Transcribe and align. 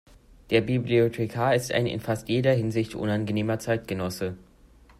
Der 0.49 0.61
Bibliothekar 0.61 1.53
ist 1.53 1.71
ein 1.71 1.85
in 1.85 1.99
fast 1.99 2.27
jeder 2.27 2.53
Hinsicht 2.55 2.95
unangenehmer 2.95 3.59
Zeitgenosse. 3.59 4.35